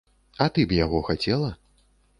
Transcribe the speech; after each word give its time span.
А 0.45 0.47
ты 0.55 0.65
б 0.71 0.79
яго 0.79 1.05
хацела? 1.11 1.55